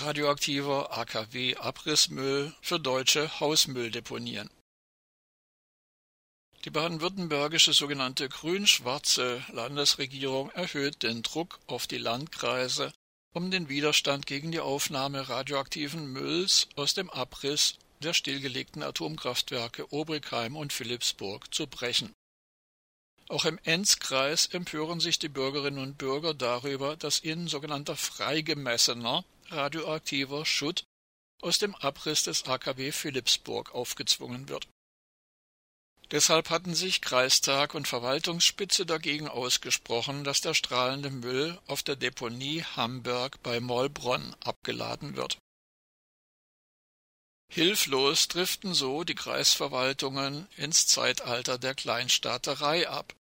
[0.00, 4.50] radioaktiver AKW-Abrissmüll für deutsche Hausmülldeponien.
[6.64, 12.92] Die baden-württembergische sogenannte grün-schwarze Landesregierung erhöht den Druck auf die Landkreise,
[13.32, 20.56] um den Widerstand gegen die Aufnahme radioaktiven Mülls aus dem Abriss der stillgelegten Atomkraftwerke Obrigheim
[20.56, 22.12] und Philippsburg zu brechen.
[23.28, 30.44] Auch im Enzkreis empören sich die Bürgerinnen und Bürger darüber, dass ihnen sogenannter freigemessener radioaktiver
[30.46, 30.84] Schutt
[31.42, 34.68] aus dem Abriss des AKW Philippsburg aufgezwungen wird.
[36.10, 42.64] Deshalb hatten sich Kreistag und Verwaltungsspitze dagegen ausgesprochen, dass der strahlende Müll auf der Deponie
[42.64, 45.38] Hamburg bei Mollbronn abgeladen wird.
[47.52, 53.14] Hilflos driften so die Kreisverwaltungen ins Zeitalter der Kleinstaaterei ab.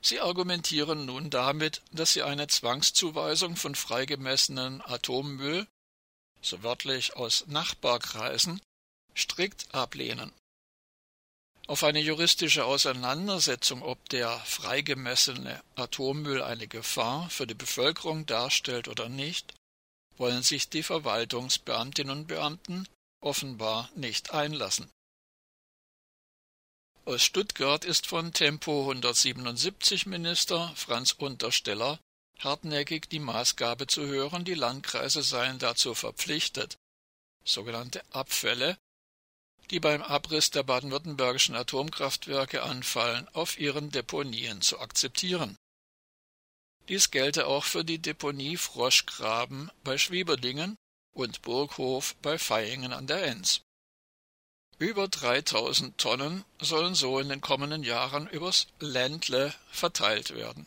[0.00, 5.66] Sie argumentieren nun damit, dass sie eine Zwangszuweisung von freigemessenen Atommüll
[6.40, 8.60] so wörtlich aus Nachbarkreisen,
[9.14, 10.32] strikt ablehnen.
[11.66, 19.08] Auf eine juristische Auseinandersetzung, ob der freigemessene Atommüll eine Gefahr für die Bevölkerung darstellt oder
[19.08, 19.52] nicht,
[20.16, 22.86] wollen sich die Verwaltungsbeamtinnen und Beamten
[23.20, 24.88] offenbar nicht einlassen.
[27.04, 32.00] Aus Stuttgart ist von Tempo 177 Minister Franz Untersteller
[32.38, 36.76] hartnäckig die Maßgabe zu hören, die Landkreise seien dazu verpflichtet,
[37.44, 38.78] sogenannte Abfälle,
[39.70, 45.56] die beim Abriss der baden-württembergischen Atomkraftwerke anfallen, auf ihren Deponien zu akzeptieren.
[46.88, 50.76] Dies gelte auch für die Deponie Froschgraben bei Schwieberdingen
[51.14, 53.62] und Burghof bei Vaihingen an der Enz.
[54.78, 60.66] Über 3000 Tonnen sollen so in den kommenden Jahren übers Ländle verteilt werden.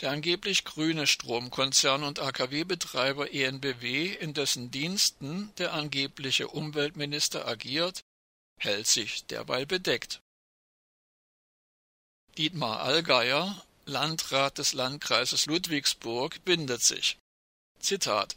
[0.00, 8.00] Der angeblich grüne Stromkonzern und AKW-Betreiber EnBW, in dessen Diensten der angebliche Umweltminister agiert,
[8.58, 10.22] hält sich derweil bedeckt.
[12.38, 17.18] Dietmar Allgeier, Landrat des Landkreises Ludwigsburg, bindet sich.
[17.78, 18.36] Zitat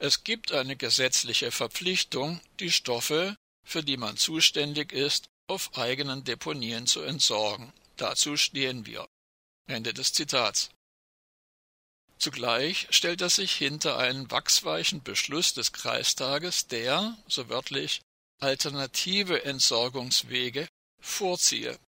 [0.00, 6.86] Es gibt eine gesetzliche Verpflichtung, die Stoffe, für die man zuständig ist, auf eigenen Deponien
[6.88, 7.72] zu entsorgen.
[7.96, 9.06] Dazu stehen wir.
[9.72, 10.70] Ende des Zitats.
[12.18, 18.00] Zugleich stellt er sich hinter einen wachsweichen Beschluss des Kreistages, der, so wörtlich,
[18.38, 20.68] alternative Entsorgungswege
[21.00, 21.78] vorziehe.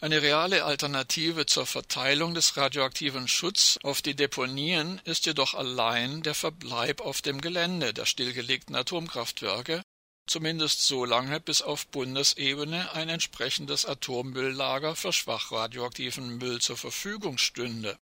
[0.00, 6.34] Eine reale Alternative zur Verteilung des radioaktiven Schutz auf die Deponien ist jedoch allein der
[6.34, 9.82] Verbleib auf dem Gelände der stillgelegten Atomkraftwerke
[10.26, 17.38] zumindest so lange, bis auf Bundesebene ein entsprechendes Atommülllager für schwach radioaktiven Müll zur Verfügung
[17.38, 17.98] stünde.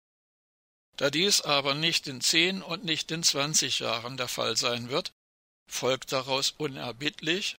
[0.96, 5.12] Da dies aber nicht in zehn und nicht in zwanzig Jahren der Fall sein wird,
[5.70, 7.56] folgt daraus unerbittlich,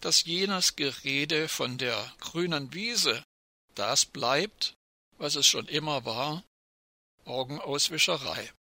[0.00, 3.24] dass jenes Gerede von der grünen Wiese
[3.74, 4.74] das bleibt,
[5.16, 6.44] was es schon immer war,
[7.24, 8.52] Augenauswischerei.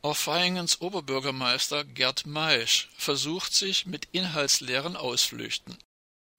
[0.00, 5.76] Auch Vaihingens Oberbürgermeister Gerd Maisch versucht sich mit inhaltsleeren Ausflüchten.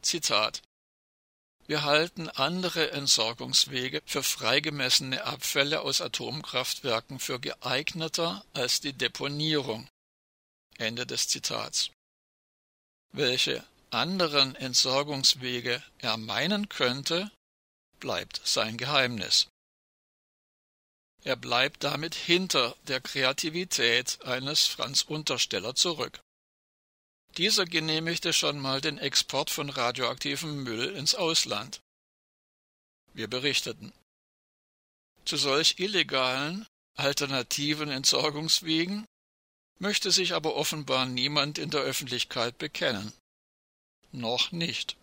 [0.02, 0.62] Zitat
[1.68, 9.90] Wir halten andere Entsorgungswege für freigemessene Abfälle aus Atomkraftwerken für geeigneter als die Deponierung.
[10.78, 11.92] Ende des Zitats.
[13.12, 17.30] Welche anderen Entsorgungswege er meinen könnte,
[18.00, 19.48] bleibt sein Geheimnis.
[21.24, 26.22] Er bleibt damit hinter der Kreativität eines Franz Untersteller zurück.
[27.38, 31.82] Dieser genehmigte schon mal den Export von radioaktivem Müll ins Ausland.
[33.14, 33.94] Wir berichteten.
[35.26, 36.66] Zu solch illegalen,
[36.96, 39.06] alternativen Entsorgungswegen
[39.78, 43.14] möchte sich aber offenbar niemand in der Öffentlichkeit bekennen.
[44.12, 44.99] Noch nicht.